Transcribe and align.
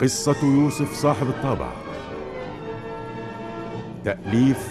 قصة 0.00 0.36
يوسف 0.42 0.94
صاحب 0.94 1.28
الطابع. 1.28 1.68
تأليف 4.04 4.68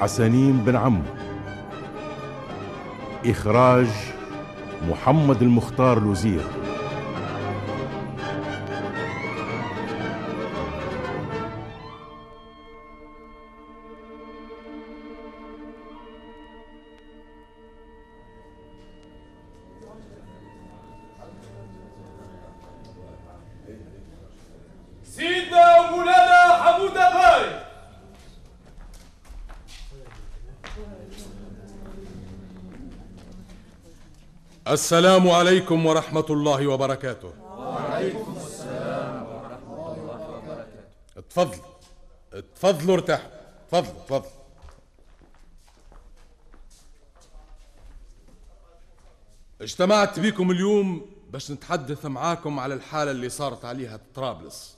حسنين 0.00 0.58
بن 0.58 0.76
عمو 0.76 1.02
إخراج 3.26 3.86
محمد 4.88 5.42
المختار 5.42 6.00
لوزير. 6.00 6.40
السلام 34.70 35.30
عليكم 35.30 35.86
ورحمة 35.86 36.26
الله 36.30 36.66
وبركاته. 36.66 37.32
وعليكم 37.40 38.36
السلام 38.36 39.26
ورحمة 39.26 39.92
الله 39.92 40.30
وبركاته 40.30 40.82
اتفضل. 41.16 41.58
اتفضلوا 42.32 42.94
ارتاحوا. 42.94 43.30
اتفضل 43.64 43.96
اتفضل. 44.00 44.30
اجتمعت 49.60 50.20
بكم 50.20 50.50
اليوم 50.50 51.06
باش 51.30 51.50
نتحدث 51.50 52.06
معاكم 52.06 52.60
على 52.60 52.74
الحالة 52.74 53.10
اللي 53.10 53.28
صارت 53.28 53.64
عليها 53.64 54.00
طرابلس. 54.14 54.76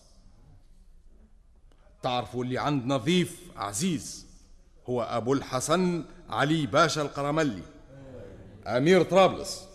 تعرفوا 2.03 2.45
اللي 2.45 2.59
عندنا 2.59 2.97
ضيف 2.97 3.41
عزيز 3.57 4.27
هو 4.89 5.03
أبو 5.03 5.33
الحسن 5.33 6.05
علي 6.29 6.67
باشا 6.67 7.03
القرملي 7.03 7.63
أمير 8.67 9.03
طرابلس. 9.03 9.70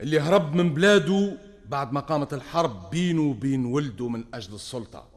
اللي 0.00 0.20
هرب 0.20 0.54
من 0.54 0.74
بلاده 0.74 1.36
بعد 1.66 1.92
ما 1.92 2.00
قامت 2.00 2.34
الحرب 2.34 2.90
بينه 2.90 3.22
وبين 3.22 3.64
ولده 3.64 4.08
من 4.08 4.24
أجل 4.34 4.54
السلطة. 4.54 5.08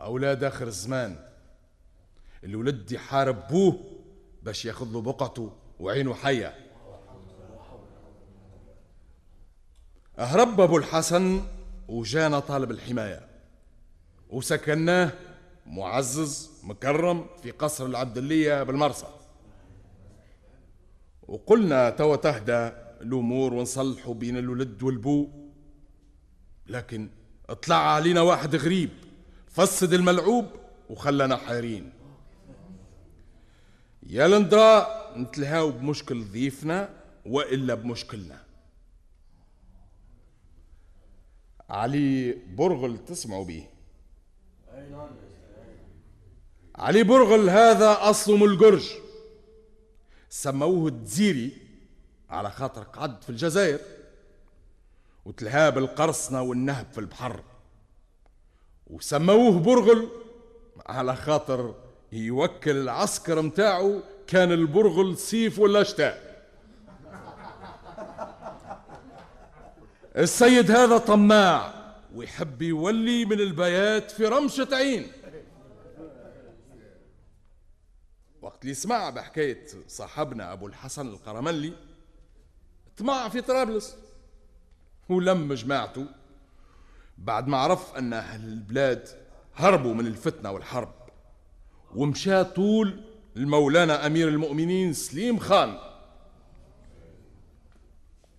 أولاد 0.00 0.44
آخر 0.44 0.66
الزمان. 0.66 1.18
الولد 2.44 2.92
يحارب 2.92 3.48
بوه 3.48 3.80
باش 4.42 4.64
ياخذ 4.64 4.92
له 4.92 5.00
بقعته 5.00 5.52
وعينه 5.80 6.14
حية. 6.14 6.54
أهرب 10.18 10.60
أبو 10.60 10.78
الحسن 10.78 11.44
وجانا 11.88 12.40
طالب 12.40 12.70
الحماية. 12.70 13.28
وسكناه 14.30 15.12
معزز 15.66 16.50
مكرم 16.62 17.26
في 17.42 17.50
قصر 17.50 17.86
العبدلية 17.86 18.62
بالمرسى 18.62 19.06
وقلنا 21.32 21.90
توا 21.90 22.16
تهدى 22.16 22.72
الأمور 23.00 23.54
ونصلحوا 23.54 24.14
بين 24.14 24.36
الولد 24.36 24.82
والبو. 24.82 25.28
لكن 26.66 27.10
اطلع 27.48 27.76
علينا 27.76 28.20
واحد 28.20 28.56
غريب 28.56 28.90
فسد 29.48 29.92
الملعوب 29.92 30.46
وخلانا 30.90 31.36
حيرين 31.36 31.92
يا 34.06 34.28
لندرا 34.28 34.86
نتلهاو 35.16 35.70
بمشكل 35.70 36.24
ضيفنا 36.24 36.88
وإلا 37.26 37.74
بمشكلنا. 37.74 38.38
علي 41.70 42.38
برغل 42.54 43.04
تسمعوا 43.04 43.44
بيه 43.44 43.70
علي 46.76 47.02
برغل 47.02 47.50
هذا 47.50 47.96
أصله 48.00 48.36
من 48.36 48.52
الجرج 48.52 49.01
سموه 50.32 50.88
الدزيري 50.88 51.52
على 52.30 52.50
خاطر 52.50 52.82
قعد 52.82 53.22
في 53.22 53.30
الجزائر 53.30 53.78
وتلهاه 55.24 55.70
بالقرصنة 55.70 56.42
والنهب 56.42 56.86
في 56.92 56.98
البحر. 56.98 57.42
وسموه 58.86 59.58
برغل 59.58 60.08
على 60.86 61.16
خاطر 61.16 61.74
يوكل 62.12 62.70
العسكر 62.76 63.42
متاعه 63.42 64.02
كان 64.26 64.52
البرغل 64.52 65.18
صيف 65.18 65.58
ولا 65.58 65.82
شتاء. 65.82 66.44
السيد 70.16 70.70
هذا 70.70 70.98
طماع 70.98 71.74
ويحب 72.14 72.62
يولي 72.62 73.24
من 73.24 73.40
البيات 73.40 74.10
في 74.10 74.26
رمشة 74.26 74.68
عين. 74.72 75.12
وقت 78.42 78.62
اللي 78.62 78.74
سمع 78.74 79.10
بحكاية 79.10 79.66
صاحبنا 79.88 80.52
أبو 80.52 80.66
الحسن 80.66 81.08
القرملي 81.08 81.72
طمع 82.96 83.28
في 83.28 83.40
طرابلس 83.40 83.96
ولم 85.08 85.52
جماعته 85.52 86.06
بعد 87.18 87.48
ما 87.48 87.56
عرف 87.56 87.96
أن 87.96 88.12
أهل 88.12 88.48
البلاد 88.48 89.08
هربوا 89.54 89.94
من 89.94 90.06
الفتنة 90.06 90.50
والحرب. 90.50 90.94
ومشى 91.94 92.44
طول 92.44 93.04
المولانا 93.36 94.06
أمير 94.06 94.28
المؤمنين 94.28 94.92
سليم 94.92 95.38
خان. 95.38 95.78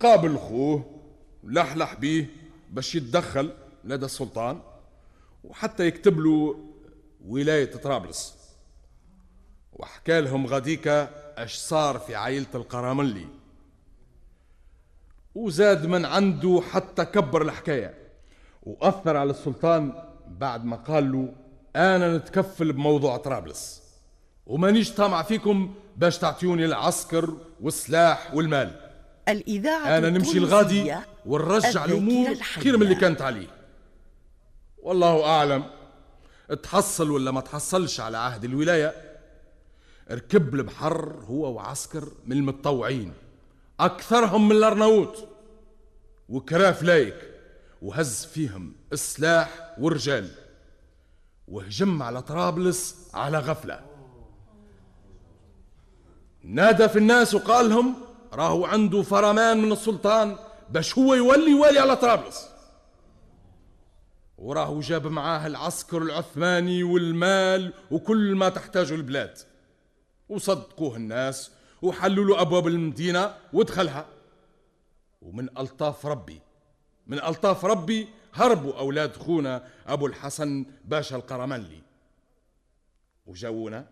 قابل 0.00 0.38
خوه 0.38 1.00
لحلح 1.44 1.94
بيه 1.94 2.30
باش 2.70 2.94
يتدخل 2.94 3.52
لدى 3.84 4.06
السلطان 4.06 4.60
وحتى 5.44 5.86
يكتب 5.86 6.18
له 6.18 6.58
ولاية 7.26 7.76
طرابلس. 7.76 8.43
وحكى 9.74 10.20
لهم 10.20 10.46
غديكا 10.46 11.08
اش 11.36 11.56
صار 11.56 11.98
في 11.98 12.14
عائلة 12.14 12.46
القراملي. 12.54 13.26
وزاد 15.34 15.86
من 15.86 16.04
عنده 16.04 16.62
حتى 16.72 17.04
كبر 17.04 17.42
الحكاية 17.42 17.94
وأثر 18.62 19.16
على 19.16 19.30
السلطان 19.30 19.92
بعد 20.28 20.64
ما 20.64 20.76
قال 20.76 21.12
له 21.12 21.32
أنا 21.76 22.16
نتكفل 22.16 22.72
بموضوع 22.72 23.16
طرابلس 23.16 23.82
ومانيش 24.46 24.92
طامع 24.92 25.22
فيكم 25.22 25.74
باش 25.96 26.18
تعطيوني 26.18 26.64
العسكر 26.64 27.36
والسلاح 27.60 28.34
والمال. 28.34 28.80
الإذاعة 29.28 29.98
أنا 29.98 30.10
نمشي 30.10 30.38
الغادي 30.38 30.94
ونرجع 31.26 31.84
الحية. 31.84 32.62
خير 32.62 32.76
من 32.76 32.82
اللي 32.82 32.94
كانت 32.94 33.22
عليه. 33.22 33.48
والله 34.82 35.24
أعلم 35.24 35.64
تحصل 36.62 37.10
ولا 37.10 37.30
ما 37.30 37.40
تحصلش 37.40 38.00
على 38.00 38.18
عهد 38.18 38.44
الولاية 38.44 39.03
ركب 40.10 40.54
البحر 40.54 41.14
هو 41.28 41.52
وعسكر 41.52 42.08
من 42.26 42.36
المتطوعين. 42.36 43.12
أكثرهم 43.80 44.48
من 44.48 44.56
الارناوط 44.56 45.28
وكراف 46.28 46.82
لايك. 46.82 47.30
وهز 47.82 48.24
فيهم 48.24 48.72
السلاح 48.92 49.74
والرجال 49.78 50.28
وهجم 51.48 52.02
على 52.02 52.22
طرابلس 52.22 53.10
على 53.14 53.38
غفلة. 53.38 53.80
نادى 56.42 56.88
في 56.88 56.98
الناس 56.98 57.34
وقال 57.34 57.68
لهم 57.68 57.94
راهو 58.32 58.64
عنده 58.64 59.02
فرمان 59.02 59.62
من 59.62 59.72
السلطان 59.72 60.36
باش 60.70 60.98
هو 60.98 61.14
يولي 61.14 61.54
والي 61.54 61.78
على 61.78 61.96
طرابلس. 61.96 62.48
وراهو 64.38 64.80
جاب 64.80 65.06
معاه 65.06 65.46
العسكر 65.46 66.02
العثماني 66.02 66.82
والمال 66.82 67.72
وكل 67.90 68.34
ما 68.34 68.48
تحتاجه 68.48 68.94
البلاد. 68.94 69.38
وصدقوه 70.34 70.96
الناس 70.96 71.50
وحلوا 71.82 72.24
له 72.24 72.40
أبواب 72.40 72.66
المدينة 72.66 73.34
ودخلها. 73.52 74.06
ومن 75.22 75.58
ألطاف 75.58 76.06
ربي 76.06 76.40
من 77.06 77.18
ألطاف 77.18 77.64
ربي 77.64 78.08
هربوا 78.34 78.78
أولاد 78.78 79.16
خونا 79.16 79.68
أبو 79.86 80.06
الحسن 80.06 80.66
باشا 80.84 81.16
القرملي. 81.16 81.82
وجونا 83.26 83.86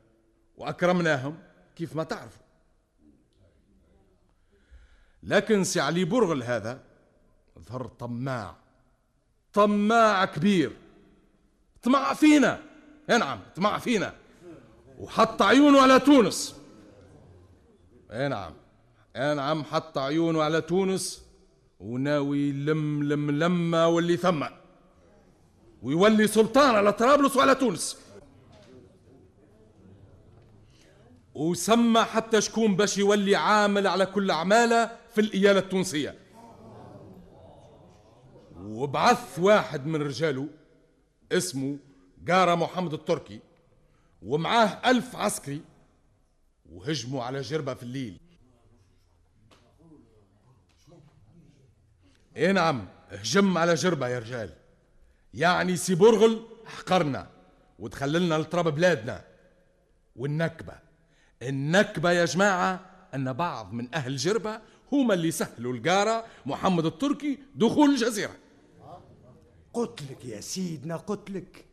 وأكرمناهم 0.56 1.38
كيف 1.76 1.96
ما 1.96 2.04
تعرفوا. 2.04 2.42
لكن 5.22 5.64
سي 5.64 5.80
علي 5.80 6.04
برغل 6.04 6.42
هذا 6.42 6.80
ظهر 7.58 7.86
طماع 7.86 8.56
طماع 9.52 10.24
كبير. 10.24 10.76
طمع 11.82 12.14
فينا 12.14 12.62
نعم 13.08 13.40
طمع 13.56 13.78
فينا 13.78 14.14
وحط 15.02 15.42
عيونه 15.42 15.80
على 15.80 16.00
تونس. 16.00 16.56
اي 18.10 18.28
نعم. 18.28 18.52
اي 19.16 19.34
نعم 19.34 19.64
حط 19.64 19.98
عيونه 19.98 20.42
على 20.42 20.60
تونس 20.60 21.22
وناوي 21.80 22.52
لم 22.52 23.02
لم 23.02 23.30
لما 23.30 23.86
واللي 23.86 24.16
ثم. 24.16 24.44
ويولي 25.82 26.26
سلطان 26.26 26.74
على 26.74 26.92
طرابلس 26.92 27.36
وعلى 27.36 27.54
تونس. 27.54 27.96
وسمى 31.34 32.02
حتى 32.02 32.40
شكون 32.40 32.76
باش 32.76 32.98
يولي 32.98 33.36
عامل 33.36 33.86
على 33.86 34.06
كل 34.06 34.30
أعماله 34.30 34.90
في 35.14 35.20
الإيالة 35.20 35.58
التونسية. 35.58 36.14
وبعث 38.60 39.38
واحد 39.38 39.86
من 39.86 40.02
رجاله 40.02 40.48
اسمه 41.32 41.76
قارة 42.28 42.54
محمد 42.54 42.92
التركي. 42.92 43.40
ومعاه 44.24 44.90
ألف 44.90 45.16
عسكري 45.16 45.62
وهجموا 46.70 47.24
على 47.24 47.40
جربة 47.40 47.74
في 47.74 47.82
الليل. 47.82 48.20
إيه 52.36 52.52
نعم 52.52 52.88
هجم 53.08 53.58
على 53.58 53.74
جربة 53.74 54.08
يا 54.08 54.18
رجال. 54.18 54.50
يعني 55.34 55.76
سي 55.76 55.94
برغل 55.94 56.46
حقرنا 56.66 57.30
ودخللنا 57.78 58.38
لتراب 58.38 58.74
بلادنا. 58.74 59.24
والنكبة 60.16 60.74
النكبة 61.42 62.10
يا 62.10 62.24
جماعة 62.24 62.80
أن 63.14 63.32
بعض 63.32 63.72
من 63.72 63.94
أهل 63.94 64.16
جربة 64.16 64.60
هما 64.92 65.14
اللي 65.14 65.30
سهلوا 65.30 65.72
القارة 65.72 66.26
محمد 66.46 66.86
التركي 66.86 67.38
دخول 67.54 67.90
الجزيرة. 67.90 68.36
قلت 69.72 70.02
لك 70.02 70.24
يا 70.24 70.40
سيدنا 70.40 70.96
قلت 70.96 71.30
لك 71.30 71.64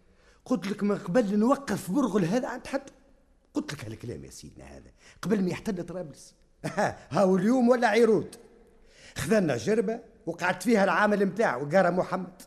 قلت 0.46 0.68
لك 0.68 0.84
من 0.84 0.98
قبل 0.98 1.40
نوقف 1.40 1.92
برغل 1.92 2.26
هذا 2.26 2.48
عند 2.48 2.68
حد. 2.68 2.90
قلت 3.54 3.74
لك 3.74 3.86
هالكلام 3.86 4.26
يا 4.26 4.30
سيدنا 4.30 4.66
هذا. 4.66 4.92
قبل 5.22 5.44
ما 5.44 5.50
يحتل 5.50 5.86
طرابلس. 5.86 6.34
هاو 7.10 7.36
اليوم 7.38 7.70
ولا 7.70 7.88
عيرود 7.88 8.36
خذنا 9.18 9.58
جربة 9.58 10.00
وقعدت 10.26 10.64
فيها 10.64 10.84
العامل 10.84 11.26
متاعه 11.26 11.70
قارة 11.70 11.90
محمد. 11.90 12.42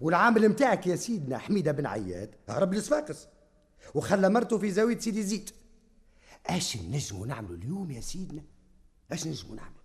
والعامل 0.00 0.48
متاعك 0.48 0.86
يا 0.86 0.96
سيدنا 0.96 1.38
حميدة 1.38 1.72
بن 1.72 1.86
عياد 1.86 2.34
هرب 2.48 2.74
لصفاقس 2.74 3.28
وخلى 3.94 4.28
مرته 4.28 4.58
في 4.58 4.70
زاوية 4.70 4.98
سيدي 4.98 5.22
زيد. 5.22 5.50
اش 6.46 6.76
نجموا 6.76 7.26
نعملوا 7.26 7.56
اليوم 7.56 7.90
يا 7.90 8.00
سيدنا؟ 8.00 8.42
اش 9.12 9.26
نجموا 9.26 9.56
نعملوا 9.56 9.76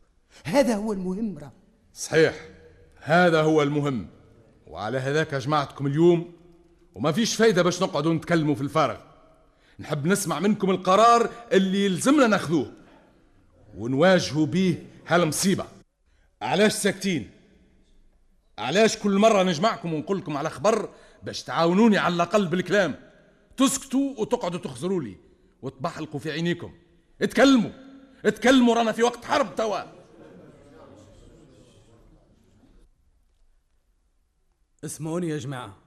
هذا 0.46 0.76
هو 0.76 0.94
المهم 0.94 1.38
راه. 1.38 1.52
صحيح. 1.94 2.50
هذا 3.02 3.42
هو 3.42 3.62
المهم. 3.62 4.08
وعلى 4.68 4.98
هذاك 4.98 5.36
جمعتكم 5.36 5.88
اليوم 5.88 6.34
وما 6.96 7.12
فيش 7.12 7.36
فايدة 7.36 7.62
باش 7.62 7.82
نقعدوا 7.82 8.14
نتكلموا 8.14 8.56
في 8.56 8.62
الفارغ. 8.62 8.98
نحب 9.80 10.06
نسمع 10.06 10.40
منكم 10.40 10.70
القرار 10.70 11.30
اللي 11.52 11.86
يلزمنا 11.86 12.28
ناخذوه. 12.28 12.72
ونواجهوا 13.78 14.46
به 14.46 14.84
هالمصيبة 15.08 15.66
علاش 16.42 16.74
ساكتين؟ 16.74 17.32
علاش 18.58 18.98
كل 18.98 19.18
مرة 19.18 19.44
نجمعكم 19.44 19.94
ونقول 19.94 20.18
لكم 20.18 20.38
على 20.38 20.50
خبر 20.50 20.90
باش 21.24 21.44
تعاونوني 21.44 21.98
على 21.98 22.16
الأقل 22.16 22.46
بالكلام؟ 22.46 22.96
تسكتوا 23.58 24.20
وتقعدوا 24.20 24.60
تخزروا 24.60 25.02
لي 25.02 25.18
وتبحلقوا 25.62 26.20
في 26.20 26.32
عينيكم. 26.32 26.74
اتكلموا. 27.22 27.72
اتكلموا 28.26 28.76
رانا 28.76 28.92
في 28.92 29.04
وقت 29.04 29.26
حرب 29.26 29.56
توا. 29.56 29.82
اسمعوني 34.86 35.30
يا 35.30 35.38
جماعة. 35.38 35.81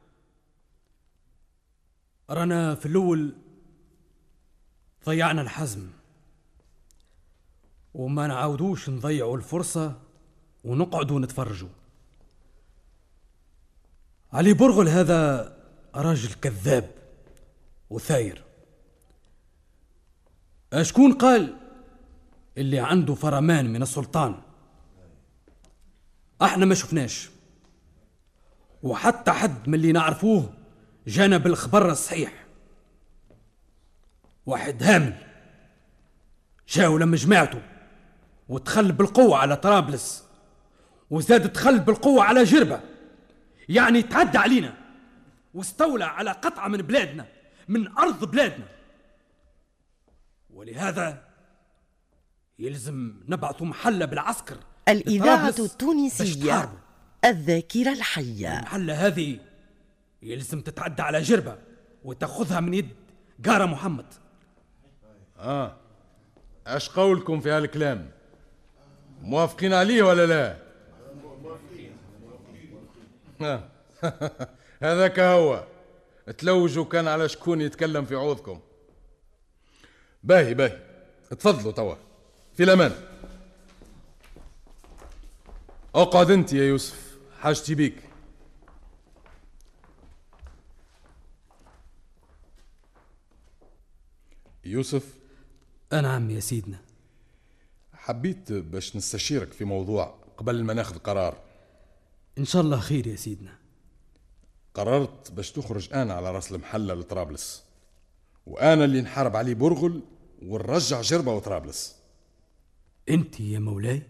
رانا 2.30 2.74
في 2.74 2.86
الأول 2.86 3.34
ضيعنا 5.06 5.42
الحزم. 5.42 5.90
وما 7.94 8.26
نعاودوش 8.26 8.90
نضيعوا 8.90 9.36
الفرصة 9.36 9.98
ونقعدوا 10.64 11.20
نتفرجوا. 11.20 11.68
علي 14.32 14.54
برغل 14.54 14.88
هذا 14.88 15.52
راجل 15.94 16.32
كذاب 16.32 16.90
وثاير. 17.90 18.44
أشكون 20.72 21.12
قال 21.12 21.56
اللي 22.58 22.78
عنده 22.78 23.14
فرمان 23.14 23.72
من 23.72 23.82
السلطان؟ 23.82 24.40
أحنا 26.42 26.64
ما 26.64 26.74
شفناش. 26.74 27.30
وحتى 28.82 29.30
حد 29.30 29.68
من 29.68 29.74
اللي 29.74 29.92
نعرفوه 29.92 30.63
جانا 31.06 31.36
بالخبر 31.36 31.90
الصحيح. 31.90 32.44
واحد 34.46 34.82
هامل 34.82 35.14
جاو 36.68 36.98
لما 36.98 37.16
جماعته 37.16 37.62
ودخل 38.48 38.92
بالقوة 38.92 39.36
على 39.36 39.56
طرابلس 39.56 40.24
وزاد 41.10 41.52
دخل 41.52 41.80
بالقوة 41.80 42.22
على 42.22 42.44
جربة. 42.44 42.80
يعني 43.68 44.02
تعدى 44.02 44.38
علينا 44.38 44.74
واستولى 45.54 46.04
على 46.04 46.30
قطعة 46.30 46.68
من 46.68 46.78
بلادنا 46.78 47.26
من 47.68 47.88
أرض 47.98 48.30
بلادنا. 48.30 48.66
ولهذا 50.50 51.24
يلزم 52.58 53.14
نبعث 53.28 53.62
محلة 53.62 54.04
بالعسكر 54.04 54.56
الإذاعة 54.88 55.54
التونسية. 55.58 56.72
الذاكرة 57.24 57.92
الحية. 57.92 58.58
المحلة 58.58 59.06
هذه 59.06 59.38
يلزم 60.24 60.60
تتعدى 60.60 61.02
على 61.02 61.20
جربة 61.20 61.58
وتاخذها 62.04 62.60
من 62.60 62.74
يد 62.74 62.88
قارة 63.46 63.64
محمد. 63.64 64.06
آه. 65.38 65.76
اش 66.66 66.88
قولكم 66.90 67.40
في 67.40 67.50
هالكلام؟ 67.50 68.10
موافقين 69.22 69.72
عليه 69.72 70.02
ولا 70.02 70.26
لا؟ 70.26 70.56
آه. 73.40 73.68
هذاك 74.82 75.20
هو 75.20 75.64
تلوجوا 76.38 76.84
كان 76.84 77.08
على 77.08 77.28
شكون 77.28 77.60
يتكلم 77.60 78.04
في 78.04 78.14
عوضكم. 78.14 78.60
باهي 80.22 80.54
باهي. 80.54 80.78
تفضلوا 81.30 81.72
توا. 81.72 81.94
في 82.56 82.62
الأمان. 82.62 82.92
أقعد 85.94 86.30
أنت 86.30 86.52
يا 86.52 86.64
يوسف. 86.64 87.16
حاجتي 87.40 87.74
بيك. 87.74 88.03
يوسف؟ 94.66 95.18
نعم 95.92 96.30
يا 96.30 96.40
سيدنا. 96.40 96.78
حبيت 97.92 98.52
باش 98.52 98.96
نستشيرك 98.96 99.52
في 99.52 99.64
موضوع 99.64 100.18
قبل 100.36 100.64
ما 100.64 100.72
ناخذ 100.74 100.98
قرار. 100.98 101.38
إن 102.38 102.44
شاء 102.44 102.62
الله 102.62 102.80
خير 102.80 103.06
يا 103.06 103.16
سيدنا. 103.16 103.58
قررت 104.74 105.32
باش 105.32 105.52
تخرج 105.52 105.92
أنا 105.92 106.14
على 106.14 106.30
راس 106.30 106.52
المحلة 106.52 106.94
لطرابلس. 106.94 107.64
وأنا 108.46 108.84
اللي 108.84 109.00
نحارب 109.00 109.36
عليه 109.36 109.54
برغل 109.54 110.02
ونرجع 110.42 111.00
جربة 111.00 111.32
وطرابلس. 111.32 111.96
أنت 113.08 113.40
يا 113.40 113.58
مولاي؟ 113.58 114.02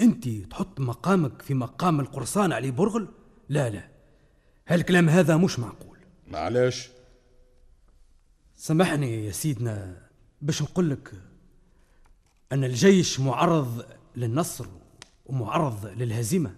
أنت 0.00 0.28
تحط 0.28 0.80
مقامك 0.80 1.42
في 1.42 1.54
مقام 1.54 2.00
القرصان 2.00 2.52
علي 2.52 2.70
برغل 2.70 3.08
لا 3.48 3.70
لا. 3.70 3.88
هالكلام 4.68 5.08
هذا 5.08 5.36
مش 5.36 5.58
معقول. 5.58 5.98
معلش. 6.26 6.95
سامحني 8.58 9.26
يا 9.26 9.32
سيدنا 9.32 10.02
باش 10.42 10.62
نقول 10.62 10.90
لك 10.90 11.12
أن 12.52 12.64
الجيش 12.64 13.20
معرض 13.20 13.86
للنصر 14.16 14.66
ومعرض 15.26 15.86
للهزيمة. 15.86 16.56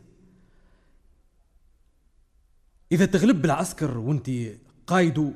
إذا 2.93 3.07
تغلب 3.07 3.45
العسكر 3.45 3.99
وأنت 3.99 4.31
قايده 4.87 5.33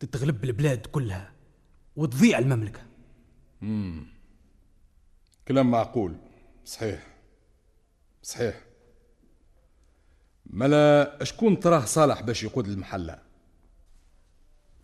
تتغلب 0.00 0.44
البلاد 0.44 0.86
كلها 0.86 1.32
وتضيع 1.96 2.38
المملكة. 2.38 2.80
كلام 5.48 5.70
معقول. 5.70 6.16
صحيح. 6.64 7.16
صحيح. 8.22 8.64
ملا 10.46 11.18
شكون 11.22 11.60
تراه 11.60 11.84
صالح 11.84 12.22
باش 12.22 12.42
يقود 12.42 12.66
المحلة؟ 12.66 13.25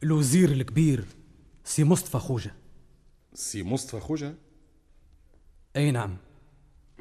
الوزير 0.03 0.53
الكبير 0.53 1.05
سي 1.65 1.85
مصطفى 1.85 2.19
خوجة. 2.19 2.55
سي 3.35 3.63
مصطفى 3.63 4.01
خوجة؟ 4.01 4.35
أي 5.77 5.91
نعم. 5.91 6.17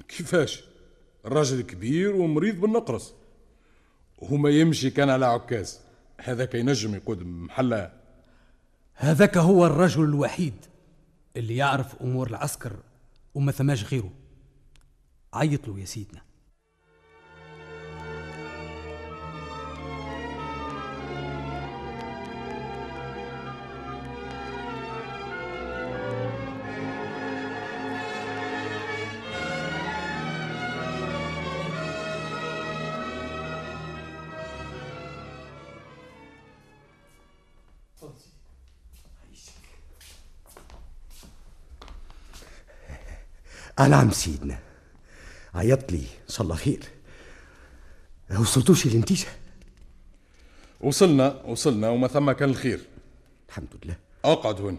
كيفاش؟ 0.08 0.64
الراجل 1.26 1.62
كبير 1.62 2.16
ومريض 2.16 2.62
بالنقرس. 2.62 3.14
وما 4.18 4.50
يمشي 4.50 4.90
كان 4.90 5.10
على 5.10 5.26
عكاز. 5.26 5.80
هذاك 6.22 6.56
ينجم 6.56 6.96
يقود 6.96 7.24
محلة. 7.24 7.94
هذاك 8.94 9.38
هو 9.38 9.66
الرجل 9.66 10.04
الوحيد 10.04 10.66
اللي 11.38 11.56
يعرف 11.56 12.02
أمور 12.02 12.30
العسكر 12.30 12.80
وما 13.36 13.52
ثماش 13.52 13.94
غيره. 13.94 14.12
عيط 15.34 15.68
له 15.68 15.80
يا 15.80 15.86
سيدنا. 15.86 16.22
نعم 43.88 44.12
سيدنا. 44.12 44.60
عيط 45.56 45.92
لي. 45.92 45.98
إن 45.98 46.30
شاء 46.30 46.42
الله 46.42 46.56
خير. 46.56 46.84
وصلتوش 48.40 48.86
النتيجة؟ 48.86 49.28
وصلنا 50.82 51.42
وصلنا 51.46 51.90
وما 51.90 52.08
ثم 52.08 52.32
كان 52.32 52.50
الخير. 52.50 52.80
الحمد 53.50 53.68
لله. 53.84 53.96
أقعد 54.26 54.62
هون. 54.62 54.78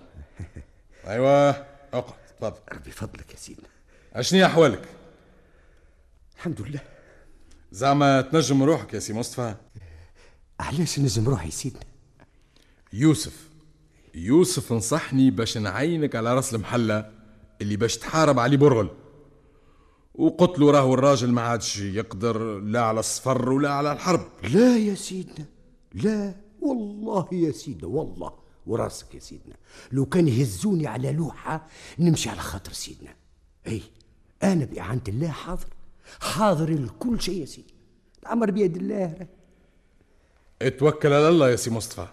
أيوه 1.07 1.51
أقعد. 1.93 2.15
تفضل. 2.41 2.61
ربي 2.73 2.91
فضلك 2.91 3.31
يا 3.31 3.37
سيدنا. 3.37 3.69
اشني 4.13 4.47
أحوالك؟ 4.47 4.89
الحمد 6.37 6.61
لله. 6.61 6.81
زعما 7.73 8.21
تنجم 8.21 8.63
روحك 8.63 8.95
يا 8.95 8.99
سي 8.99 9.13
مصطفى؟ 9.13 9.55
علاش 10.61 10.99
نجم 10.99 11.29
روحي 11.29 11.51
سيدنا؟ 11.51 11.83
يوسف. 12.93 13.49
يوسف 14.15 14.73
نصحني 14.73 15.31
باش 15.31 15.59
نعينك 15.59 16.17
على 16.17 16.35
راس 16.35 16.55
المحلة. 16.55 17.22
اللي 17.63 17.77
باش 17.77 17.97
تحارب 17.97 18.39
علي 18.39 18.57
برغل. 18.57 18.89
وقلت 20.15 20.59
له 20.59 20.71
راهو 20.71 20.95
الراجل 20.95 21.33
ما 21.33 21.43
عادش 21.43 21.79
يقدر 21.79 22.59
لا 22.59 22.81
على 22.81 23.01
الصفر 23.01 23.53
ولا 23.53 23.71
على 23.71 23.93
الحرب. 23.93 24.27
لا 24.43 24.77
يا 24.77 24.95
سيدنا 24.95 25.47
لا 25.95 26.35
والله 26.61 27.29
يا 27.33 27.53
سيدنا 27.53 27.87
والله 27.87 28.33
وراسك 28.67 29.15
يا 29.15 29.21
سيدنا. 29.21 29.57
لو 29.93 30.07
كان 30.07 30.29
يهزوني 30.29 30.87
على 30.87 31.13
لوحة 31.13 31.67
نمشي 31.99 32.29
على 32.29 32.41
خاطر 32.41 32.73
سيدنا. 32.73 33.15
إي 33.67 33.83
أنا 34.43 34.65
بإعانة 34.65 35.03
الله 35.09 35.29
حاضر 35.29 35.67
حاضر 36.21 36.71
لكل 36.71 37.21
شيء 37.21 37.41
يا 37.41 37.47
سيدي 37.47 37.75
الأمر 38.23 38.51
بيد 38.51 38.77
الله 38.77 39.27
اتوكل 40.63 41.13
على 41.13 41.29
الله 41.29 41.51
يا 41.51 41.57
سي 41.57 41.71
مصطفى. 41.71 42.07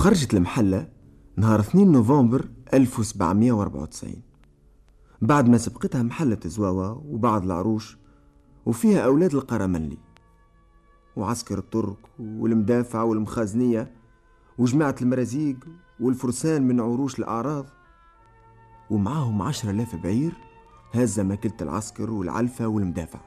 وخرجت 0.00 0.34
المحلة 0.34 0.88
نهار 1.36 1.60
2 1.60 1.92
نوفمبر 1.92 2.48
1794 2.74 4.22
بعد 5.22 5.48
ما 5.48 5.58
سبقتها 5.58 6.02
محلة 6.02 6.38
زواوة 6.44 7.02
وبعض 7.06 7.44
العروش 7.44 7.98
وفيها 8.66 9.00
أولاد 9.00 9.34
القرمنلي 9.34 9.98
وعسكر 11.16 11.58
الترك 11.58 11.96
والمدافع 12.18 13.02
والمخازنية 13.02 13.92
وجماعة 14.58 14.94
المرازيق 15.02 15.56
والفرسان 16.00 16.62
من 16.62 16.80
عروش 16.80 17.18
الأعراض. 17.18 17.66
ومعاهم 18.90 19.42
عشرة 19.42 19.70
آلاف 19.70 19.96
بعير 19.96 20.32
هازة 20.94 21.22
ماكلة 21.22 21.56
العسكر 21.62 22.10
والعلفة 22.10 22.66
والمدافع. 22.66 23.20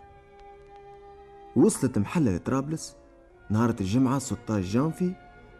وصلت 1.55 1.97
محلة 1.97 2.35
لطرابلس 2.35 2.95
نهار 3.49 3.69
الجمعة 3.69 4.19
16 4.19 4.61
جانفي 4.67 5.15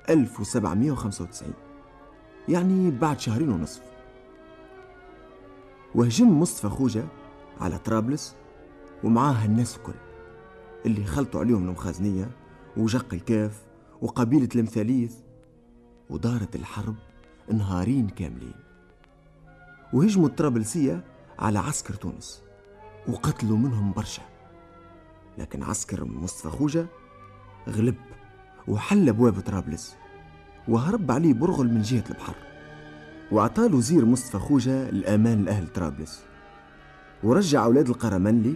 1795 0.09 1.53
يعني 2.49 2.91
بعد 2.91 3.19
شهرين 3.19 3.49
ونصف. 3.49 3.81
وهجم 5.95 6.39
مصطفى 6.39 6.69
خوجة 6.69 7.03
على 7.59 7.77
طرابلس 7.77 8.35
ومعاه 9.03 9.45
الناس 9.45 9.77
الكل 9.77 9.93
اللي 10.85 11.05
خلطوا 11.05 11.39
عليهم 11.39 11.63
المخازنية 11.63 12.31
وجق 12.77 13.13
الكاف 13.13 13.61
وقبيلة 14.01 14.49
المثاليث 14.55 15.15
ودارت 16.09 16.55
الحرب 16.55 16.95
نهارين 17.53 18.07
كاملين. 18.09 18.55
وهجموا 19.93 20.27
الطرابلسية 20.27 21.03
على 21.39 21.59
عسكر 21.59 21.93
تونس 21.93 22.43
وقتلوا 23.07 23.57
منهم 23.57 23.91
برشا. 23.91 24.21
لكن 25.37 25.63
عسكر 25.63 26.05
مصطفى 26.05 26.49
خوجة 26.49 26.85
غلب. 27.69 27.95
وحل 28.67 29.09
أبواب 29.09 29.39
طرابلس 29.39 29.95
وهرب 30.67 31.11
عليه 31.11 31.33
برغل 31.33 31.67
من 31.73 31.81
جهة 31.81 32.03
البحر 32.09 32.35
وأعطاه 33.31 33.75
وزير 33.75 34.05
مصطفى 34.05 34.39
خوجة 34.39 34.89
الأمان 34.89 35.45
لأهل 35.45 35.67
طرابلس 35.67 36.23
ورجع 37.23 37.65
أولاد 37.65 37.89
القرمنلي 37.89 38.55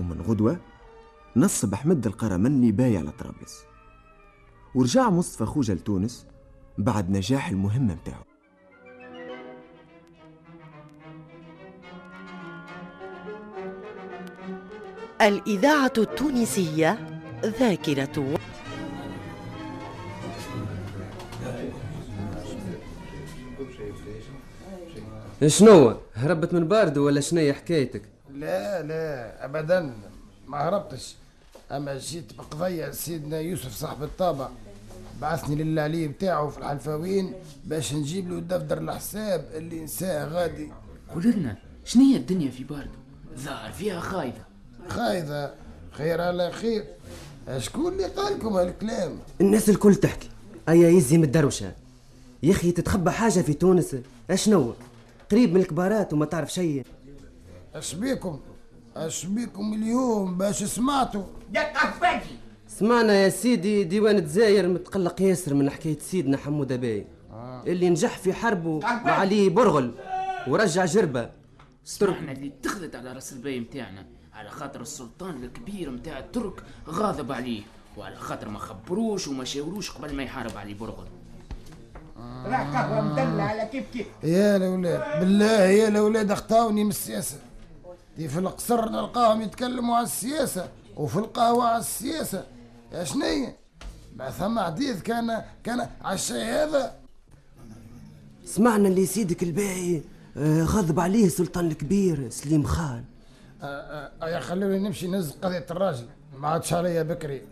ومن 0.00 0.20
غدوة 0.20 0.56
نصب 1.36 1.72
أحمد 1.74 2.06
القرمنلي 2.06 2.72
بايع 2.72 3.00
على 3.00 3.10
طرابلس 3.10 3.62
ورجع 4.74 5.10
مصطفى 5.10 5.46
خوجة 5.46 5.72
لتونس 5.74 6.26
بعد 6.78 7.10
نجاح 7.10 7.48
المهمة 7.48 7.94
متاعه. 7.94 8.24
الإذاعة 15.22 15.92
التونسية 15.98 17.20
ذاكرة 17.44 18.38
شنو؟ 25.46 25.96
هربت 26.14 26.54
من 26.54 26.68
باردو 26.68 27.06
ولا 27.06 27.20
شنية 27.20 27.52
حكايتك؟ 27.52 28.02
لا 28.34 28.82
لا 28.82 29.44
ابدا 29.44 29.92
ما 30.46 30.58
هربتش. 30.58 31.14
أما 31.72 31.98
جيت 31.98 32.32
بقضية 32.38 32.90
سيدنا 32.90 33.40
يوسف 33.40 33.74
صاحب 33.74 34.02
الطابع 34.02 34.48
بعثني 35.20 35.64
للعلي 35.64 36.08
بتاعه 36.08 36.48
في 36.48 36.58
الحلفاوين 36.58 37.32
باش 37.64 37.94
نجيب 37.94 38.30
له 38.30 38.40
دفتر 38.40 38.78
الحساب 38.78 39.44
اللي 39.54 39.84
نساه 39.84 40.24
غادي. 40.28 40.68
قول 41.14 41.22
لنا 41.26 41.56
شنية 41.84 42.16
الدنيا 42.16 42.50
في 42.50 42.64
باردو 42.64 42.90
ظاهر 43.38 43.72
فيها 43.72 44.00
خايفة. 44.00 44.44
خايذة 44.88 45.54
خير 45.92 46.20
على 46.20 46.52
خير. 46.52 46.84
شكون 47.58 47.92
اللي 47.92 48.04
قالكم 48.04 48.48
هالكلام؟ 48.48 49.18
الناس 49.40 49.68
الكل 49.68 49.94
تحكي. 49.94 50.28
أيا 50.68 50.88
يزي 50.88 51.18
من 51.18 51.24
الدروشة. 51.24 51.72
يا 52.42 52.52
أخي 52.52 52.72
تتخبى 52.72 53.10
حاجة 53.10 53.40
في 53.40 53.54
تونس؟ 53.54 53.96
أشنو؟ 54.30 54.74
قريب 55.32 55.54
من 55.54 55.60
الكبارات 55.60 56.12
وما 56.12 56.24
تعرف 56.26 56.52
شيء. 56.52 56.84
اش 57.74 57.94
بيكم 57.94 58.40
اش 58.96 59.26
بيكم 59.26 59.72
اليوم 59.74 60.38
باش 60.38 60.64
سمعتوا. 60.64 61.24
سمعنا 62.68 63.12
يا 63.12 63.28
سيدي 63.28 63.84
ديوان 63.84 64.24
تزاير 64.24 64.68
متقلق 64.68 65.22
ياسر 65.22 65.54
من 65.54 65.70
حكاية 65.70 65.98
سيدنا 65.98 66.36
حمودة 66.36 66.76
باي 66.76 67.06
اللي 67.66 67.90
نجح 67.90 68.18
في 68.18 68.32
حربه 68.32 68.78
مع 68.78 69.12
علي 69.12 69.48
برغل 69.48 69.94
ورجع 70.48 70.84
جربة. 70.84 71.30
سمعنا 71.84 72.32
اللي 72.32 72.46
اتخذت 72.60 72.96
على 72.96 73.12
رأس 73.12 73.32
الباي 73.32 73.60
متاعنا 73.60 74.06
على 74.32 74.50
خاطر 74.50 74.80
السلطان 74.80 75.44
الكبير 75.44 75.90
متاع 75.90 76.18
الترك 76.18 76.62
غاضب 76.88 77.32
عليه 77.32 77.62
وعلى 77.96 78.16
خاطر 78.16 78.48
ما 78.48 78.58
خبروش 78.58 79.28
وما 79.28 79.44
شاوروش 79.44 79.90
قبل 79.90 80.14
ما 80.14 80.22
يحارب 80.22 80.56
علي 80.56 80.74
برغل. 80.74 81.06
يا 84.22 84.56
الاولاد 84.56 85.20
بالله 85.20 85.60
يا 85.62 85.88
الاولاد 85.88 86.30
اخطاوني 86.30 86.84
من 86.84 86.90
السياسة. 86.90 87.36
دي 88.16 88.28
في 88.28 88.38
القصر 88.38 88.88
نلقاهم 88.88 89.42
يتكلموا 89.42 89.96
على 89.96 90.04
السياسة 90.04 90.68
وفي 90.96 91.16
القهوة 91.16 91.64
على 91.64 91.80
السياسة. 91.80 92.44
يا 92.92 93.04
شنية 93.04 93.56
ما 94.16 94.30
ثم 94.30 94.60
حديث 94.60 95.02
كان 95.02 95.42
كان 95.64 95.88
على 96.02 96.14
الشيء 96.14 96.44
هذا. 96.44 96.94
سمعنا 98.44 98.88
اللي 98.88 99.06
سيدك 99.06 99.42
الباي 99.42 100.02
آه، 100.36 100.62
غضب 100.62 101.00
عليه 101.00 101.26
السلطان 101.26 101.66
الكبير 101.66 102.30
سليم 102.30 102.64
خان. 102.64 103.04
آه، 103.62 104.10
آه، 104.22 104.28
يا 104.28 104.40
خلوني 104.40 104.78
نمشي 104.78 105.08
نز 105.08 105.30
قضية 105.30 105.66
الراجل. 105.70 106.06
ما 106.38 106.48
عادش 106.48 106.72
عليا 106.72 107.02
بكري. 107.02 107.42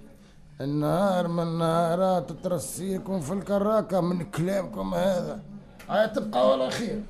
النهار 0.60 1.28
من 1.28 1.58
نهارات 1.58 2.32
ترسيكم 2.32 3.20
في 3.20 3.32
الكراكة 3.32 4.00
من 4.00 4.30
كلامكم 4.30 4.94
هذا. 4.94 5.40
هاي 5.88 6.08
تبقى 6.08 6.50
ولا 6.50 6.70
خير 6.70 7.02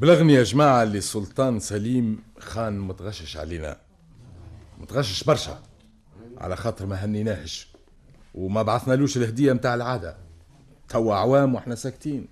بلغني 0.00 0.32
يا 0.32 0.42
جماعة 0.42 0.82
اللي 0.82 0.98
السلطان 0.98 1.60
سليم 1.60 2.22
خان 2.38 2.78
متغشش 2.78 3.36
علينا. 3.36 3.76
متغشش 4.78 5.24
برشا. 5.24 5.62
على 6.38 6.56
خاطر 6.56 6.86
ما 6.86 7.04
هنيناهش. 7.04 7.68
وما 8.34 8.62
بعثنالوش 8.62 9.16
الهدية 9.16 9.52
متاع 9.52 9.74
العادة. 9.74 10.16
توا 10.88 11.14
عوام 11.14 11.54
وإحنا 11.54 11.74
ساكتين. 11.74 12.28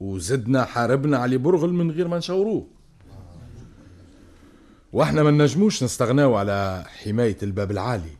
وزدنا 0.00 0.64
حاربنا 0.64 1.18
علي 1.18 1.36
برغل 1.36 1.72
من 1.72 1.90
غير 1.90 2.08
ما 2.08 2.18
نشوروه 2.18 2.66
وإحنا 4.92 5.22
ما 5.22 5.30
نجموش 5.30 5.82
نستغناو 5.82 6.36
على 6.36 6.84
حماية 6.86 7.38
الباب 7.42 7.70
العالي. 7.70 8.16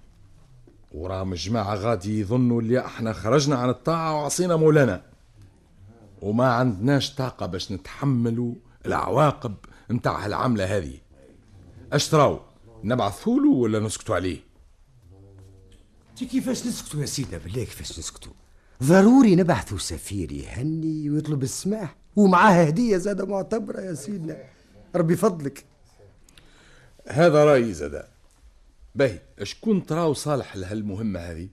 وراهم 0.93 1.33
الجماعة 1.33 1.75
غادي 1.75 2.21
يظنوا 2.21 2.61
اللي 2.61 2.81
إحنا 2.81 3.13
خرجنا 3.13 3.57
عن 3.57 3.69
الطاعة 3.69 4.15
وعصينا 4.15 4.57
مولانا. 4.57 5.03
وما 6.23 6.49
عندناش 6.49 7.15
طاقة 7.15 7.47
باش 7.47 7.73
نتحملوا 7.73 8.55
العواقب 8.87 9.55
نتاع 9.91 10.25
هالعملة 10.25 10.77
هذه. 10.77 10.99
اشتراو 11.93 12.41
نبعثوا 12.85 13.41
له 13.41 13.49
ولا 13.49 13.81
نسكتوا 13.81 14.15
عليه؟ 14.15 14.41
تي 16.17 16.27
كيفاش 16.27 16.67
نسكتوا 16.67 17.01
يا 17.01 17.07
سيدنا 17.07 17.39
بالله 17.39 17.65
كيفاش 17.65 17.99
نسكتوا 17.99 18.33
ضروري 18.83 19.37
نبعثوا 19.37 19.79
سفير 19.79 20.33
يهني 20.33 21.11
ويطلب 21.11 21.43
السماح 21.43 21.97
ومعاه 22.17 22.65
هدية 22.65 22.97
زادة 22.97 23.27
معتبرة 23.27 23.81
يا 23.81 23.95
سيدنا. 23.95 24.37
ربي 24.97 25.17
فضلك. 25.17 25.65
هذا 27.09 27.45
رأيي 27.45 27.73
زادا 27.73 28.09
باهي 28.95 29.21
شكون 29.43 29.87
تراو 29.87 30.13
صالح 30.13 30.57
لهالمهمة 30.57 31.21
هذه؟ 31.21 31.49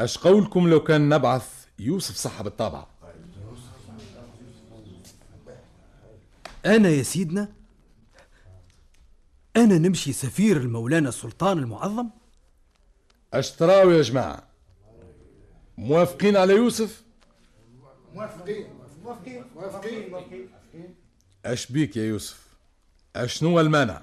أش 0.00 0.18
قولكم 0.18 0.68
لو 0.68 0.82
كان 0.82 1.08
نبعث 1.08 1.63
يوسف 1.78 2.16
صاحب 2.16 2.46
الطابعة. 2.46 2.88
أنا 6.66 6.88
يا 6.88 7.02
سيدنا 7.02 7.52
أنا 9.56 9.78
نمشي 9.78 10.12
سفير 10.12 10.56
المولانا 10.56 11.08
السلطان 11.08 11.58
المعظم. 11.58 12.10
اش 13.34 13.50
تراو 13.50 13.90
يا 13.90 14.02
جماعة. 14.02 14.42
موافقين 15.78 16.36
على 16.36 16.54
يوسف؟ 16.54 17.02
موافقين. 18.14 18.66
موافقين. 19.02 19.44
موافقين. 20.10 20.48
أش 21.44 21.72
بيك 21.72 21.96
يا 21.96 22.04
يوسف؟ 22.04 22.46
أشنو 23.16 23.60
المانع؟ 23.60 24.02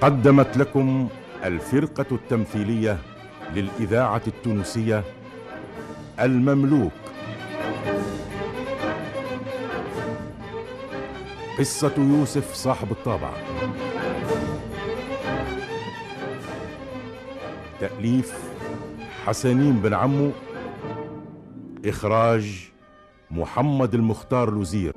قدمت 0.00 0.56
لكم 0.56 1.08
الفرقة 1.44 2.06
التمثيلية 2.12 2.98
للإذاعة 3.54 4.22
التونسية 4.26 5.04
المملوك. 6.20 6.92
قصة 11.58 11.92
يوسف 11.98 12.54
صاحب 12.54 12.90
الطابعة 12.90 13.34
تأليف 17.80 18.38
حسنين 19.26 19.72
بن 19.72 19.94
عمو. 19.94 20.30
إخراج 21.86 22.70
محمد 23.30 23.94
المختار 23.94 24.50
لوزير. 24.50 24.95